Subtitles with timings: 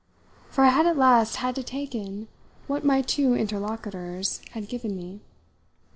[0.49, 2.27] For I had at last had to take in
[2.65, 5.21] what my two interlocutors had given me.